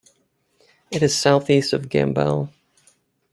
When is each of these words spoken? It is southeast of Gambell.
It 0.89 1.03
is 1.03 1.15
southeast 1.15 1.73
of 1.73 1.83
Gambell. 1.87 2.49